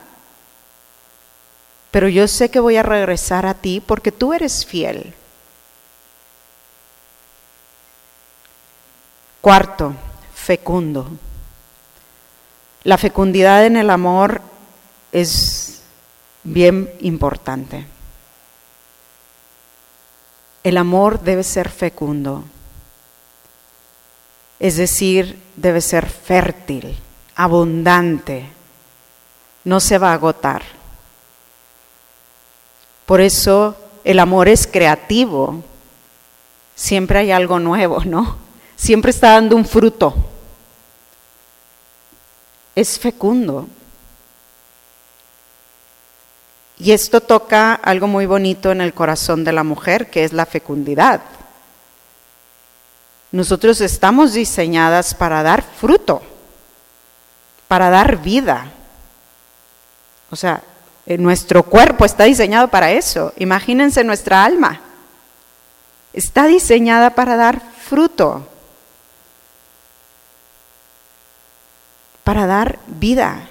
[1.90, 5.14] Pero yo sé que voy a regresar a ti porque tú eres fiel.
[9.40, 9.94] Cuarto,
[10.34, 11.10] fecundo.
[12.84, 14.40] La fecundidad en el amor
[15.12, 15.82] es
[16.42, 17.86] bien importante.
[20.64, 22.44] El amor debe ser fecundo
[24.62, 26.96] es decir, debe ser fértil,
[27.34, 28.48] abundante,
[29.64, 30.62] no se va a agotar.
[33.06, 35.62] Por eso el amor es creativo,
[36.74, 38.36] siempre hay algo nuevo, ¿no?
[38.76, 40.14] Siempre está dando un fruto.
[42.74, 43.68] Es fecundo.
[46.78, 50.46] Y esto toca algo muy bonito en el corazón de la mujer, que es la
[50.46, 51.20] fecundidad.
[53.30, 56.22] Nosotros estamos diseñadas para dar fruto,
[57.72, 58.66] para dar vida.
[60.30, 60.62] O sea,
[61.06, 63.32] nuestro cuerpo está diseñado para eso.
[63.38, 64.78] Imagínense nuestra alma.
[66.12, 68.46] Está diseñada para dar fruto.
[72.24, 73.48] para dar vida.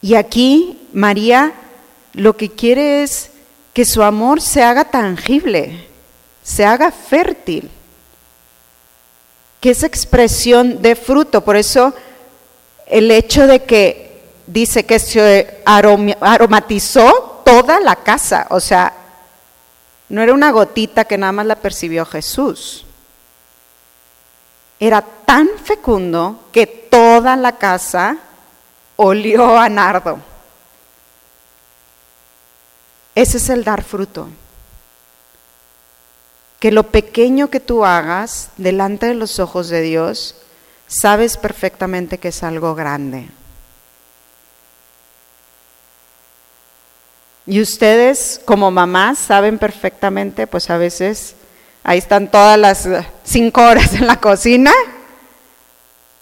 [0.00, 1.52] Y aquí María
[2.14, 3.30] lo que quiere es
[3.74, 5.86] que su amor se haga tangible,
[6.42, 7.70] se haga fértil,
[9.64, 11.42] que esa expresión de fruto.
[11.42, 11.94] Por eso
[12.84, 18.92] el hecho de que dice que se aromatizó toda la casa, o sea,
[20.10, 22.84] no era una gotita que nada más la percibió Jesús.
[24.78, 28.18] Era tan fecundo que toda la casa
[28.96, 30.18] olió a nardo.
[33.14, 34.28] Ese es el dar fruto.
[36.64, 40.34] Que lo pequeño que tú hagas delante de los ojos de Dios,
[40.86, 43.28] sabes perfectamente que es algo grande.
[47.44, 51.34] Y ustedes como mamás saben perfectamente, pues a veces
[51.82, 52.88] ahí están todas las
[53.24, 54.72] cinco horas en la cocina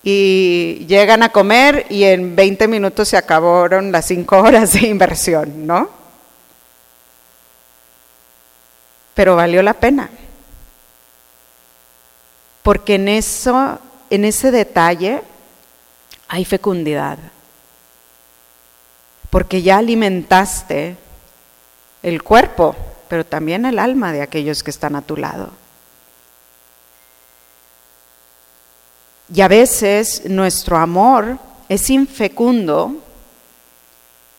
[0.02, 5.68] y llegan a comer y en 20 minutos se acabaron las cinco horas de inversión,
[5.68, 5.88] ¿no?
[9.14, 10.11] Pero valió la pena.
[12.62, 13.79] Porque en eso,
[14.11, 15.22] en ese detalle
[16.29, 17.18] hay fecundidad.
[19.31, 20.96] Porque ya alimentaste
[22.03, 22.77] el cuerpo,
[23.09, 25.51] pero también el alma de aquellos que están a tu lado.
[29.35, 32.96] Y a veces nuestro amor es infecundo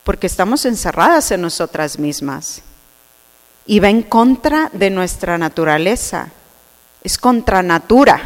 [0.04, 2.62] porque estamos encerradas en nosotras mismas
[3.66, 6.30] y va en contra de nuestra naturaleza.
[7.04, 8.22] Es contra natura,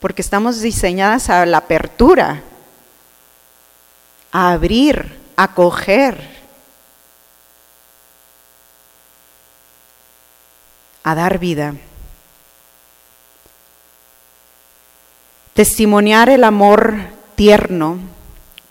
[0.00, 2.42] porque estamos diseñadas a la apertura,
[4.32, 6.40] a abrir, a acoger,
[11.02, 11.74] a dar vida.
[15.54, 16.94] Testimoniar el amor
[17.34, 17.98] tierno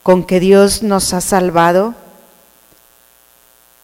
[0.01, 1.93] con que Dios nos ha salvado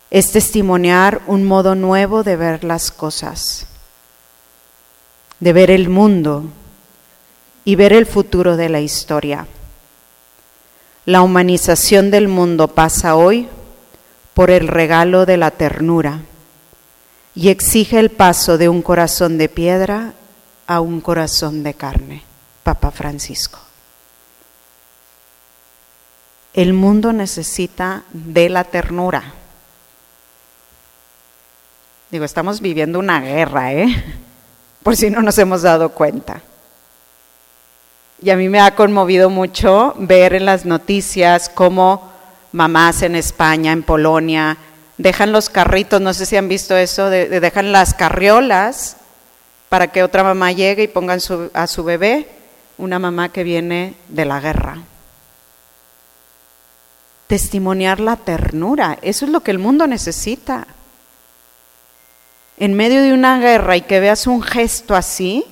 [0.10, 3.68] es testimoniar un modo nuevo de ver las cosas,
[5.40, 6.46] de ver el mundo
[7.64, 9.48] y ver el futuro de la historia.
[11.06, 13.48] La humanización del mundo pasa hoy
[14.34, 16.22] por el regalo de la ternura
[17.36, 20.14] y exige el paso de un corazón de piedra
[20.68, 22.24] a un corazón de carne.
[22.64, 23.60] Papa Francisco.
[26.54, 29.34] El mundo necesita de la ternura.
[32.10, 34.04] Digo, estamos viviendo una guerra, ¿eh?
[34.86, 36.44] Por si no nos hemos dado cuenta.
[38.22, 42.12] Y a mí me ha conmovido mucho ver en las noticias cómo
[42.52, 44.58] mamás en España, en Polonia,
[45.00, 48.98] dejan los carritos, no sé si han visto eso, dejan las carriolas
[49.70, 51.20] para que otra mamá llegue y pongan
[51.54, 52.30] a su bebé,
[52.78, 54.78] una mamá que viene de la guerra.
[57.26, 60.68] Testimoniar la ternura, eso es lo que el mundo necesita.
[62.58, 65.46] En medio de una guerra y que veas un gesto así,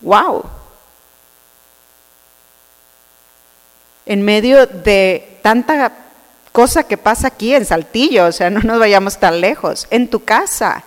[0.00, 0.44] wow.
[4.04, 5.92] En medio de tanta
[6.52, 10.24] cosa que pasa aquí en Saltillo, o sea, no nos vayamos tan lejos, en tu
[10.24, 10.84] casa.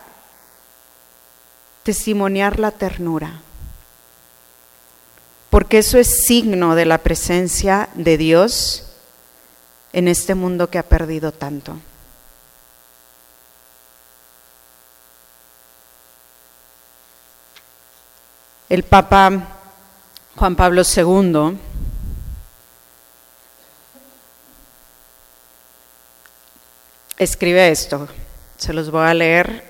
[1.83, 3.41] Testimoniar la ternura.
[5.49, 8.85] Porque eso es signo de la presencia de Dios
[9.93, 11.77] en este mundo que ha perdido tanto.
[18.69, 19.47] El Papa
[20.35, 21.57] Juan Pablo II
[27.17, 28.07] escribe esto,
[28.59, 29.63] se los voy a leer.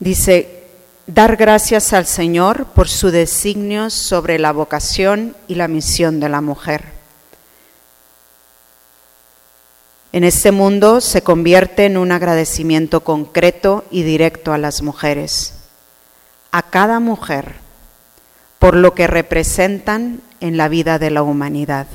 [0.00, 0.64] Dice,
[1.06, 6.40] dar gracias al Señor por su designio sobre la vocación y la misión de la
[6.40, 6.84] mujer.
[10.10, 15.61] En este mundo se convierte en un agradecimiento concreto y directo a las mujeres,
[16.52, 17.54] a cada mujer,
[18.58, 21.86] por lo que representan en la vida de la humanidad.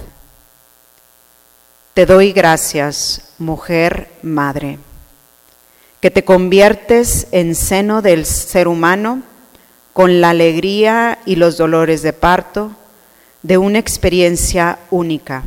[1.93, 4.79] Te doy gracias, mujer madre,
[6.01, 9.21] que te conviertes en seno del ser humano
[9.93, 12.71] con la alegría y los dolores de parto
[13.43, 15.43] de una experiencia única,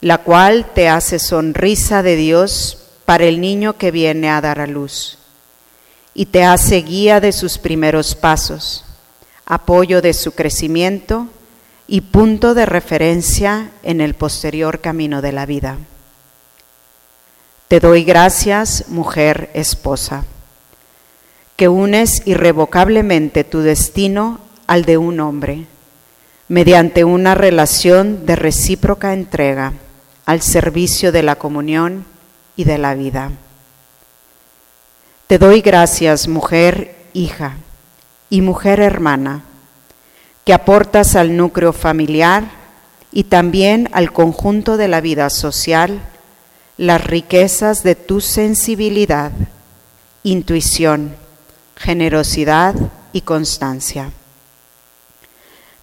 [0.00, 4.66] la cual te hace sonrisa de Dios para el niño que viene a dar a
[4.66, 5.18] luz
[6.14, 8.84] y te hace guía de sus primeros pasos,
[9.46, 11.28] apoyo de su crecimiento
[11.86, 15.78] y punto de referencia en el posterior camino de la vida.
[17.68, 20.24] Te doy gracias, mujer esposa,
[21.56, 25.66] que unes irrevocablemente tu destino al de un hombre,
[26.48, 29.72] mediante una relación de recíproca entrega
[30.26, 32.04] al servicio de la comunión
[32.56, 33.32] y de la vida.
[35.26, 37.56] Te doy gracias, mujer hija
[38.28, 39.44] y mujer hermana,
[40.44, 42.44] que aportas al núcleo familiar
[43.12, 46.00] y también al conjunto de la vida social
[46.76, 49.30] las riquezas de tu sensibilidad,
[50.22, 51.14] intuición,
[51.76, 52.74] generosidad
[53.12, 54.10] y constancia.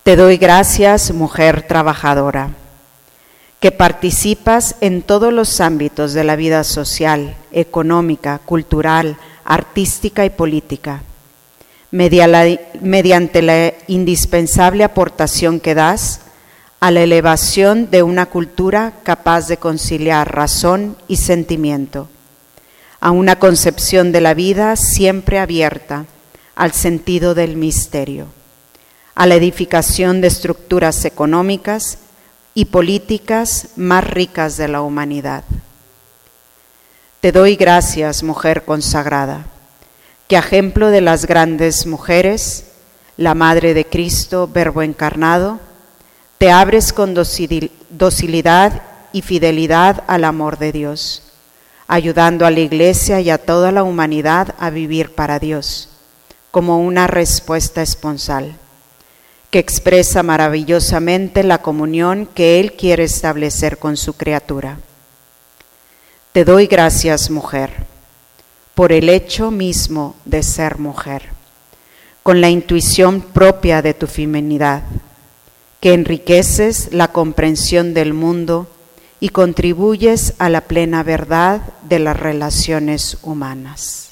[0.04, 2.50] Te doy gracias, mujer trabajadora,
[3.60, 9.18] que participas en todos los ámbitos de la vida social, económica, cultural,
[9.50, 11.02] artística y política,
[11.92, 16.22] mediante la indispensable aportación que das
[16.80, 22.10] a la elevación de una cultura capaz de conciliar razón y sentimiento,
[23.02, 26.06] a una concepción de la vida siempre abierta
[26.56, 28.28] al sentido del misterio,
[29.16, 31.98] a la edificación de estructuras económicas
[32.54, 35.44] y políticas más ricas de la humanidad.
[37.22, 39.46] Te doy gracias, mujer consagrada,
[40.30, 42.68] que ejemplo de las grandes mujeres,
[43.18, 45.60] la Madre de Cristo, Verbo encarnado,
[46.38, 51.24] te abres con docilidad y fidelidad al amor de Dios,
[51.90, 55.90] ayudando a la Iglesia y a toda la humanidad a vivir para Dios,
[56.52, 58.56] como una respuesta esponsal,
[59.52, 64.78] que expresa maravillosamente la comunión que Él quiere establecer con su criatura.
[66.40, 67.86] Te doy gracias, mujer,
[68.74, 71.24] por el hecho mismo de ser mujer,
[72.24, 74.84] con la intuición propia de tu feminidad
[75.82, 78.70] que enriqueces la comprensión del mundo
[79.20, 84.12] y contribuyes a la plena verdad de las relaciones humanas.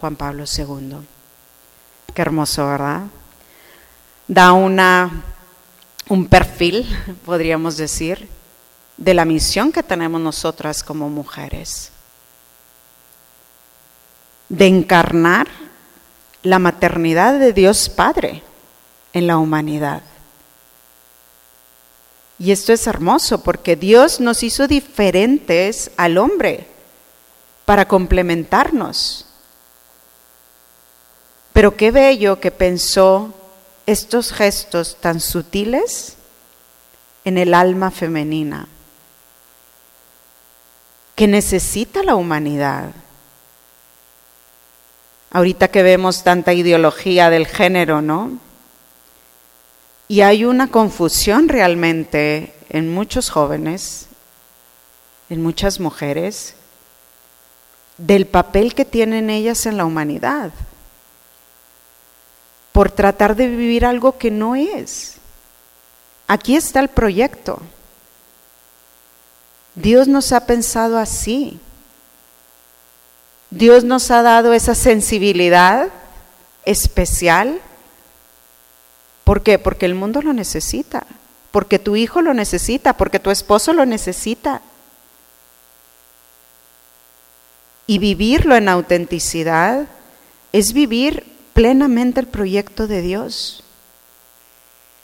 [0.00, 0.96] Juan Pablo II.
[2.12, 3.02] Qué hermoso, ¿verdad?
[4.26, 5.22] Da una,
[6.08, 6.84] un perfil,
[7.24, 8.28] podríamos decir,
[8.96, 11.90] de la misión que tenemos nosotras como mujeres.
[14.48, 15.48] De encarnar
[16.42, 18.42] la maternidad de Dios Padre
[19.12, 20.02] en la humanidad.
[22.38, 26.68] Y esto es hermoso porque Dios nos hizo diferentes al hombre
[27.64, 29.26] para complementarnos.
[31.52, 33.32] Pero qué bello que pensó
[33.86, 36.16] estos gestos tan sutiles
[37.24, 38.68] en el alma femenina
[41.16, 42.92] que necesita la humanidad.
[45.30, 48.38] Ahorita que vemos tanta ideología del género, ¿no?
[50.08, 54.06] Y hay una confusión realmente en muchos jóvenes,
[55.30, 56.54] en muchas mujeres,
[57.96, 60.52] del papel que tienen ellas en la humanidad,
[62.72, 65.14] por tratar de vivir algo que no es.
[66.28, 67.62] Aquí está el proyecto.
[69.76, 71.60] Dios nos ha pensado así.
[73.50, 75.88] Dios nos ha dado esa sensibilidad
[76.64, 77.60] especial
[79.26, 79.58] ¿Por qué?
[79.58, 81.04] Porque el mundo lo necesita,
[81.50, 84.62] porque tu hijo lo necesita, porque tu esposo lo necesita.
[87.88, 89.88] Y vivirlo en autenticidad
[90.52, 93.64] es vivir plenamente el proyecto de Dios,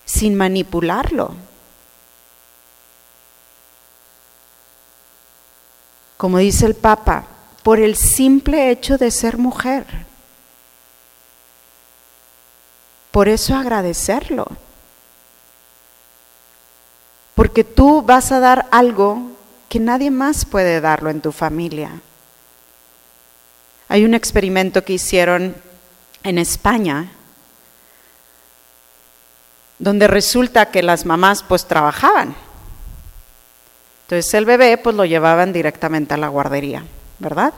[0.05, 1.35] sin manipularlo.
[6.23, 7.25] Como dice el Papa,
[7.65, 9.85] por el simple hecho de ser mujer.
[13.11, 14.47] Por eso agradecerlo.
[17.35, 19.33] Porque tú vas a dar algo
[19.69, 22.01] que nadie más puede darlo en tu familia.
[23.89, 25.57] Hay un experimento que hicieron
[26.23, 27.11] en España
[29.81, 32.37] donde resulta que las mamás pues trabajaban.
[34.13, 36.85] Entonces el bebé pues lo llevaban directamente a la guardería,
[37.19, 37.55] ¿verdad?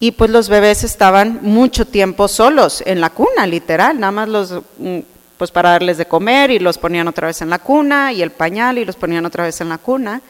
[0.00, 4.62] Y pues los bebés estaban mucho tiempo solos en la cuna, literal, nada más los,
[4.78, 5.00] mm,
[5.36, 8.30] pues para darles de comer y los ponían otra vez en la cuna y el
[8.30, 10.22] pañal y los ponían otra vez en la cuna.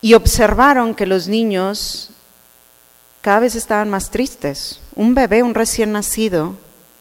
[0.00, 2.10] Y observaron que los niños
[3.20, 4.80] cada vez estaban más tristes.
[4.94, 6.54] Un bebé, un recién nacido,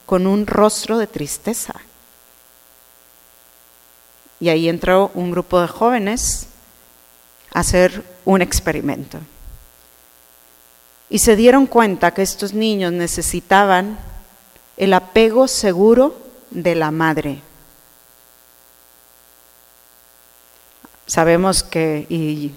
[0.08, 1.76] con un rostro de tristeza.
[4.40, 6.48] Y ahí entró un grupo de jóvenes
[7.54, 9.20] a hacer un experimento.
[11.10, 13.98] Y se dieron cuenta que estos niños necesitaban
[14.76, 16.18] el apego seguro
[16.52, 17.42] de la madre.
[21.08, 22.52] Sabemos que, y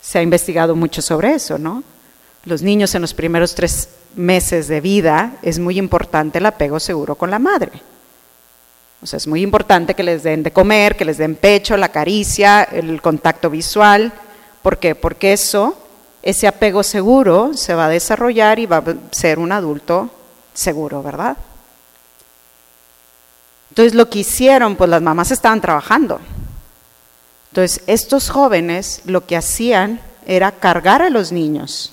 [0.00, 1.84] se ha investigado mucho sobre eso, ¿no?
[2.48, 7.14] los niños en los primeros tres meses de vida es muy importante el apego seguro
[7.14, 7.72] con la madre.
[9.00, 11.90] O sea, es muy importante que les den de comer, que les den pecho, la
[11.90, 14.12] caricia, el contacto visual.
[14.62, 14.94] ¿Por qué?
[14.94, 15.78] Porque eso,
[16.22, 20.10] ese apego seguro se va a desarrollar y va a ser un adulto
[20.52, 21.36] seguro, ¿verdad?
[23.70, 26.20] Entonces lo que hicieron, pues las mamás estaban trabajando.
[27.50, 31.92] Entonces estos jóvenes lo que hacían era cargar a los niños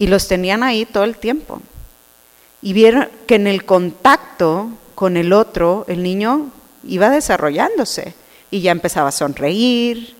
[0.00, 1.62] y los tenían ahí todo el tiempo.
[2.60, 6.50] Y vieron que en el contacto con el otro, el niño
[6.84, 8.12] iba desarrollándose
[8.50, 10.14] y ya empezaba a sonreír.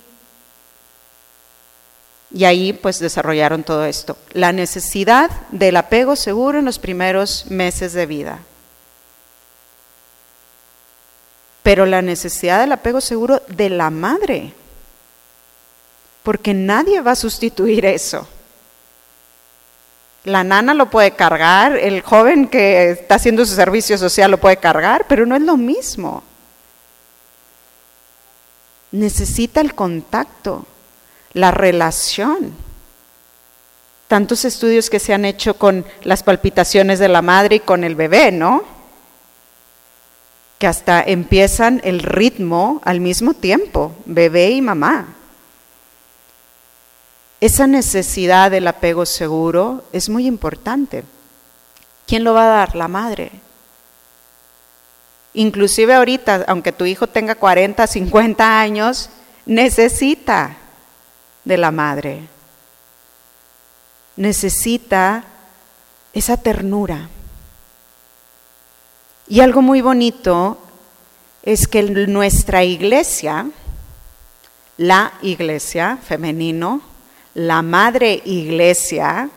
[2.32, 4.16] Y ahí pues desarrollaron todo esto.
[4.32, 8.38] La necesidad del apego seguro en los primeros meses de vida.
[11.62, 14.54] Pero la necesidad del apego seguro de la madre.
[16.22, 18.26] Porque nadie va a sustituir eso.
[20.24, 24.58] La nana lo puede cargar, el joven que está haciendo su servicio social lo puede
[24.58, 26.22] cargar, pero no es lo mismo.
[28.92, 30.66] Necesita el contacto,
[31.32, 32.52] la relación.
[34.08, 37.94] Tantos estudios que se han hecho con las palpitaciones de la madre y con el
[37.94, 38.64] bebé, ¿no?
[40.58, 45.14] Que hasta empiezan el ritmo al mismo tiempo, bebé y mamá.
[47.40, 51.04] Esa necesidad del apego seguro es muy importante.
[52.06, 52.76] ¿Quién lo va a dar?
[52.76, 53.30] La madre.
[55.32, 59.08] Inclusive ahorita, aunque tu hijo tenga 40, 50 años,
[59.46, 60.56] necesita
[61.44, 62.28] de la madre.
[64.16, 65.24] Necesita
[66.12, 67.08] esa ternura.
[69.28, 70.58] Y algo muy bonito
[71.42, 73.48] es que nuestra iglesia,
[74.76, 76.89] la iglesia femenino,
[77.34, 79.30] la madre iglesia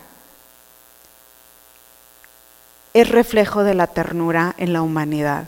[2.92, 5.44] es reflejo de la ternura en la humanidad.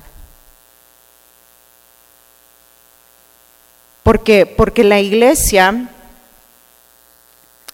[4.03, 4.47] ¿Por qué?
[4.47, 5.89] Porque la iglesia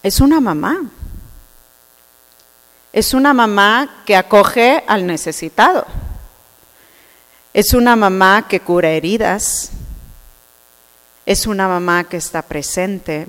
[0.01, 0.81] es una mamá.
[2.91, 5.85] Es una mamá que acoge al necesitado.
[7.53, 9.71] Es una mamá que cura heridas.
[11.25, 13.27] Es una mamá que está presente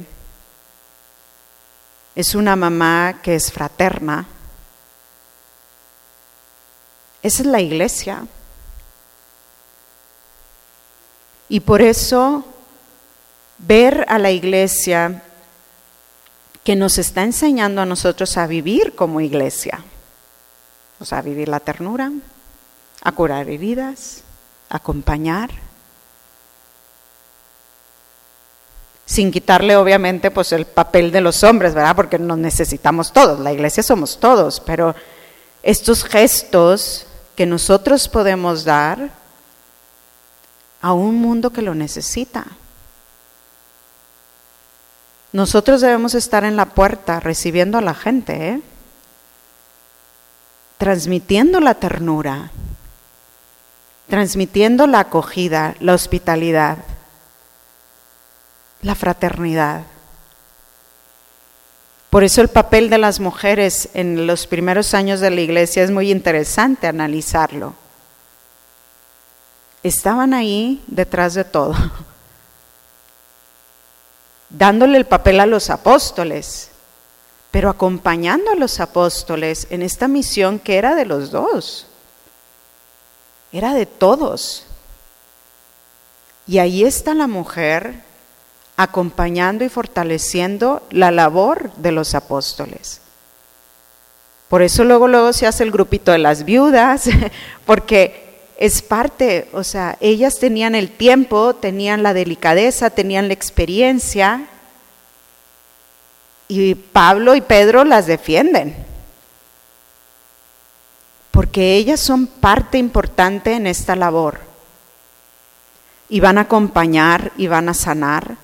[2.15, 4.27] es una mamá que es fraterna.
[7.23, 8.27] Esa es la iglesia.
[11.49, 12.45] Y por eso
[13.59, 15.23] ver a la iglesia
[16.62, 19.85] que nos está enseñando a nosotros a vivir como iglesia,
[20.99, 22.11] o sea, a vivir la ternura,
[23.03, 24.23] a curar heridas,
[24.71, 25.51] a acompañar,
[29.07, 31.96] sin quitarle obviamente pues el papel de los hombres, ¿verdad?
[31.96, 34.94] Porque nos necesitamos todos, la iglesia somos todos, pero
[35.62, 39.11] estos gestos que nosotros podemos dar
[40.80, 42.44] a un mundo que lo necesita.
[45.32, 48.62] Nosotros debemos estar en la puerta recibiendo a la gente, ¿eh?
[50.78, 52.50] transmitiendo la ternura,
[54.09, 56.78] transmitiendo la acogida, la hospitalidad
[58.85, 59.82] la fraternidad.
[62.11, 65.91] Por eso el papel de las mujeres en los primeros años de la iglesia es
[65.91, 67.74] muy interesante analizarlo.
[69.82, 71.74] Estaban ahí detrás de todo,
[74.51, 76.70] dándole el papel a los apóstoles,
[77.51, 81.87] pero acompañando a los apóstoles en esta misión que era de los dos,
[83.51, 84.66] era de todos.
[86.47, 88.03] Y ahí está la mujer
[88.77, 93.01] acompañando y fortaleciendo la labor de los apóstoles.
[94.49, 97.09] Por eso luego luego se hace el grupito de las viudas,
[97.66, 98.25] porque
[98.57, 104.47] es parte, o sea, ellas tenían el tiempo, tenían la delicadeza, tenían la experiencia,
[106.47, 108.77] y Pablo y Pedro las defienden,
[111.31, 114.41] porque ellas son parte importante en esta labor,
[116.09, 118.37] y van a acompañar y van a sanar,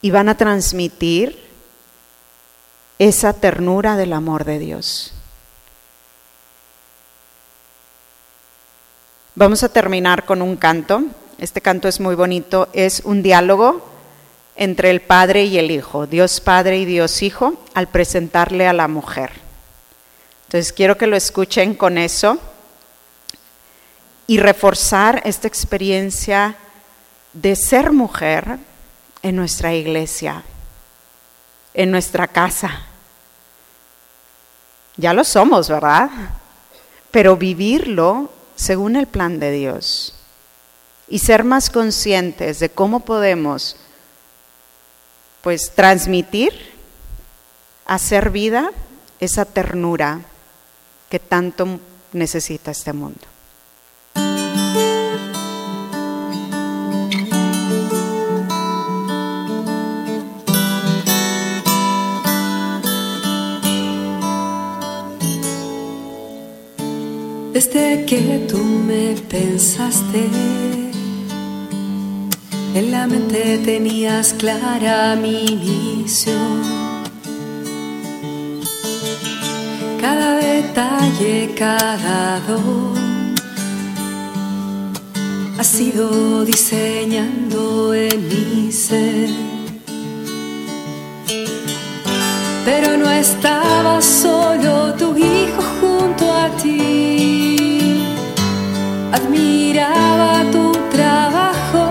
[0.00, 1.38] y van a transmitir
[2.98, 5.12] esa ternura del amor de Dios.
[9.34, 11.04] Vamos a terminar con un canto.
[11.38, 12.68] Este canto es muy bonito.
[12.72, 13.88] Es un diálogo
[14.56, 18.88] entre el Padre y el Hijo, Dios Padre y Dios Hijo, al presentarle a la
[18.88, 19.30] mujer.
[20.46, 22.38] Entonces quiero que lo escuchen con eso
[24.26, 26.56] y reforzar esta experiencia
[27.32, 28.58] de ser mujer,
[29.22, 30.42] en nuestra iglesia,
[31.74, 32.84] en nuestra casa,
[34.96, 36.10] Ya lo somos, ¿verdad?
[37.12, 40.12] Pero vivirlo según el plan de Dios
[41.06, 43.76] y ser más conscientes de cómo podemos
[45.40, 46.52] pues transmitir,
[47.86, 48.72] hacer vida
[49.20, 50.20] esa ternura
[51.08, 51.78] que tanto
[52.12, 53.22] necesita este mundo.
[67.60, 70.28] Desde que tú me pensaste,
[72.72, 76.62] en la mente tenías clara mi misión.
[80.00, 83.34] Cada detalle, cada don,
[85.58, 89.30] ha sido diseñando en mi ser.
[92.64, 97.47] Pero no estaba solo tu hijo junto a ti
[99.12, 101.84] admiraba tu trabajo.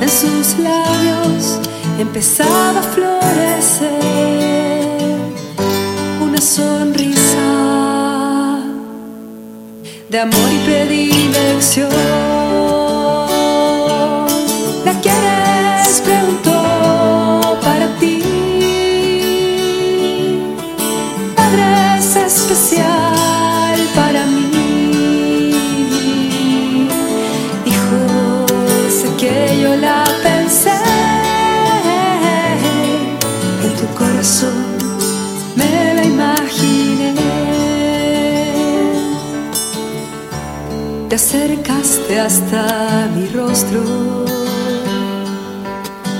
[0.00, 1.58] En sus labios
[1.98, 3.90] empezaba a florecer
[6.20, 7.46] una sonrisa
[10.08, 11.90] de amor y predilección.
[14.84, 16.02] ¿La quieres?
[16.04, 18.22] Preguntó para ti.
[21.34, 22.16] Padre es
[41.36, 43.82] acercaste hasta mi rostro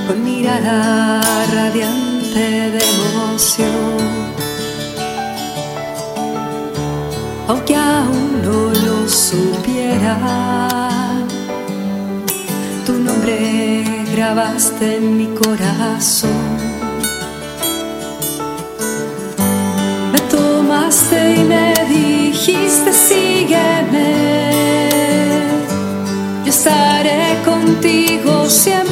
[0.06, 1.22] con mirada
[1.54, 3.96] radiante de emoción.
[7.48, 10.18] Aunque aún no lo supiera,
[12.84, 16.76] tu nombre grabaste en mi corazón
[21.12, 21.65] y me
[27.76, 28.85] contigo siempre.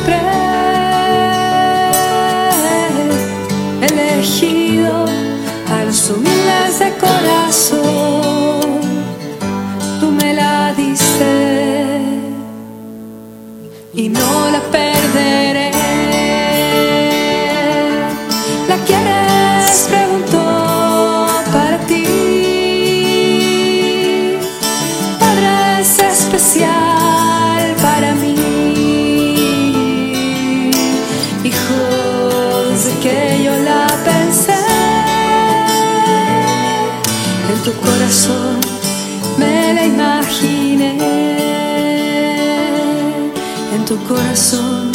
[43.84, 44.92] En tu corazón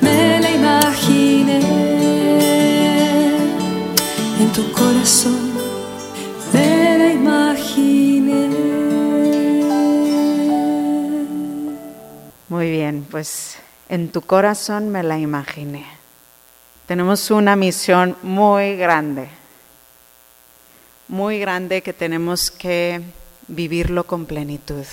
[0.00, 1.58] me la imaginé.
[4.38, 5.52] En tu corazón
[6.52, 8.48] me la imaginé.
[12.48, 13.56] Muy bien, pues
[13.88, 15.84] en tu corazón me la imaginé.
[16.86, 19.26] Tenemos una misión muy grande,
[21.08, 23.02] muy grande que tenemos que
[23.48, 24.84] vivirlo con plenitud.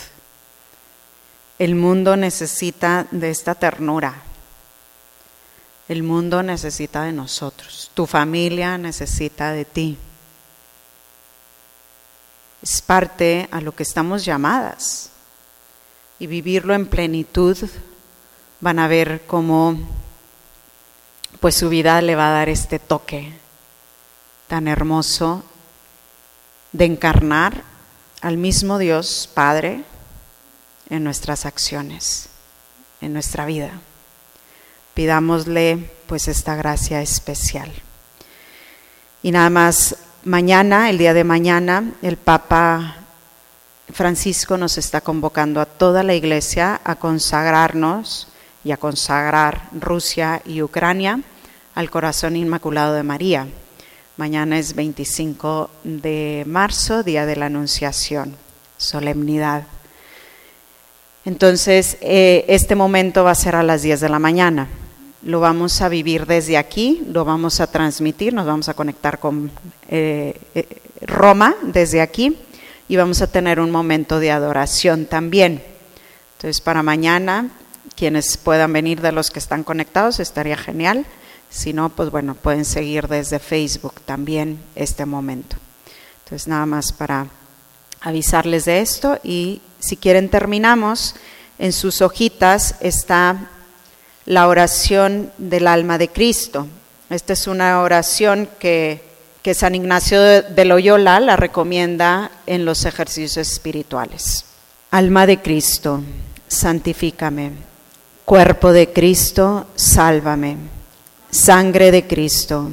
[1.62, 4.16] El mundo necesita de esta ternura.
[5.88, 7.92] El mundo necesita de nosotros.
[7.94, 9.96] Tu familia necesita de ti.
[12.64, 15.12] Es parte a lo que estamos llamadas
[16.18, 17.56] y vivirlo en plenitud,
[18.60, 19.78] van a ver cómo
[21.40, 23.38] pues su vida le va a dar este toque
[24.48, 25.44] tan hermoso
[26.72, 27.62] de encarnar
[28.22, 29.84] al mismo Dios Padre
[30.92, 32.30] en nuestras acciones,
[33.00, 33.72] en nuestra vida.
[34.94, 37.72] Pidámosle pues esta gracia especial.
[39.24, 42.98] Y nada más, mañana, el día de mañana, el Papa
[43.94, 48.28] Francisco nos está convocando a toda la iglesia a consagrarnos
[48.64, 51.22] y a consagrar Rusia y Ucrania
[51.74, 53.48] al corazón inmaculado de María.
[54.18, 58.36] Mañana es 25 de marzo, día de la Anunciación,
[58.78, 59.64] solemnidad.
[61.24, 64.68] Entonces, eh, este momento va a ser a las 10 de la mañana.
[65.24, 69.52] Lo vamos a vivir desde aquí, lo vamos a transmitir, nos vamos a conectar con
[69.88, 70.68] eh, eh,
[71.02, 72.38] Roma desde aquí
[72.88, 75.62] y vamos a tener un momento de adoración también.
[76.38, 77.52] Entonces, para mañana,
[77.96, 81.06] quienes puedan venir de los que están conectados, estaría genial
[81.52, 85.58] Si no, pues bueno, pueden seguir desde Facebook también este momento.
[86.24, 87.28] Entonces, nada más para
[88.00, 91.16] avisarles de esto y si quieren terminamos,
[91.60, 93.50] en sus hojitas está
[94.26, 96.68] la oración del alma de Cristo.
[97.10, 99.04] Esta es una oración que,
[99.42, 104.46] que San Ignacio de Loyola la recomienda en los ejercicios espirituales.
[104.92, 106.02] Alma de Cristo,
[106.48, 107.52] santifícame.
[108.24, 110.58] Cuerpo de Cristo, sálvame.
[111.32, 112.70] Sangre de Cristo.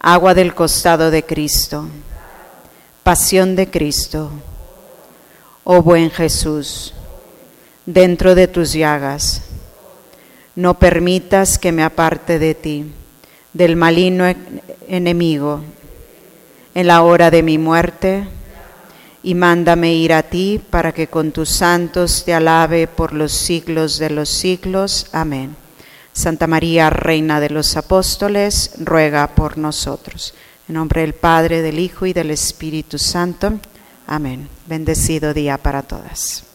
[0.00, 1.86] Agua del costado de Cristo.
[3.02, 4.30] Pasión de Cristo.
[5.70, 6.94] Oh buen Jesús,
[7.84, 9.42] dentro de tus llagas
[10.56, 12.90] no permitas que me aparte de ti,
[13.52, 14.24] del maligno
[14.88, 15.60] enemigo,
[16.74, 18.26] en la hora de mi muerte,
[19.22, 23.98] y mándame ir a ti para que con tus santos te alabe por los siglos
[23.98, 25.08] de los siglos.
[25.12, 25.54] Amén.
[26.14, 30.32] Santa María, Reina de los Apóstoles, ruega por nosotros.
[30.66, 33.60] En nombre del Padre, del Hijo y del Espíritu Santo.
[34.08, 34.48] Amén.
[34.66, 36.47] Bendecido día para todas.